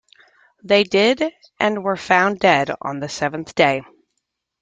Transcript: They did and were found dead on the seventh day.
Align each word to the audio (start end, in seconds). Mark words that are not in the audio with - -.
They 0.63 0.83
did 0.83 1.21
and 1.59 1.83
were 1.83 1.95
found 1.95 2.39
dead 2.39 2.71
on 2.81 2.99
the 3.01 3.07
seventh 3.07 3.53
day. 3.53 3.83